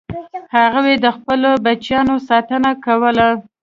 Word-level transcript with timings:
هغوی 0.55 0.95
د 0.99 1.07
خپلو 1.17 1.49
بچیانو 1.65 2.15
ساتنه 2.27 2.71
کوله. 2.85 3.27